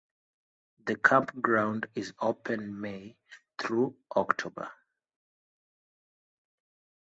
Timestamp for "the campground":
0.83-1.85